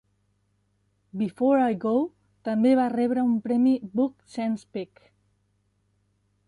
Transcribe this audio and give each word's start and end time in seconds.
"Before 1.23 1.59
I 1.73 1.77
Go" 1.85 1.91
també 2.49 2.73
va 2.81 2.89
rebre 2.95 3.27
un 3.33 3.37
premi 3.47 3.75
Book 4.01 4.29
Sense 4.39 4.71
Pick. 4.79 5.05